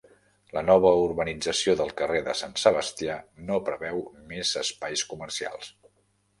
[0.57, 3.19] La nova urbanització del carrer de Sant Sebastià
[3.53, 4.03] no preveu
[4.35, 5.75] més espais comercials.